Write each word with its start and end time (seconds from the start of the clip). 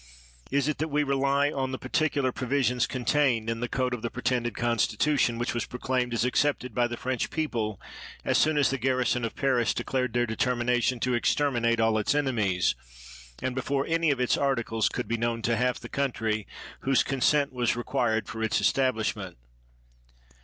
Is 0.49 0.67
it 0.67 0.79
that 0.79 0.87
we 0.87 1.03
rely 1.03 1.51
on 1.51 1.71
the 1.71 1.77
par 1.77 1.89
ticular 1.91 2.33
provisions 2.33 2.87
contained 2.87 3.51
in 3.51 3.59
the 3.59 3.67
code 3.69 3.93
of 3.93 4.01
the 4.01 4.09
pretended 4.09 4.55
constitution, 4.55 5.37
which 5.37 5.53
was 5.53 5.67
proclaimed 5.67 6.11
as 6.15 6.25
accepted 6.25 6.73
by 6.73 6.87
the 6.87 6.97
French 6.97 7.29
people 7.29 7.79
as 8.25 8.39
soon 8.39 8.57
as 8.57 8.71
the 8.71 8.79
garrison 8.79 9.23
of 9.23 9.35
Paris 9.35 9.75
declared 9.75 10.13
their 10.13 10.25
determination 10.25 10.99
to 11.01 11.13
exterminate 11.13 11.79
all 11.79 11.99
its 11.99 12.15
enemies, 12.15 12.73
and 13.43 13.53
before 13.53 13.85
any 13.85 14.09
of 14.09 14.19
its 14.19 14.37
articles 14.37 14.89
could 14.89 15.07
be 15.07 15.17
known 15.17 15.43
to 15.43 15.55
half 15.55 15.79
the 15.79 15.87
country 15.87 16.47
whose 16.79 17.03
consent 17.03 17.53
was 17.53 17.75
required 17.75 18.27
for 18.27 18.41
its 18.41 18.59
establish 18.59 19.15
ment? 19.15 19.37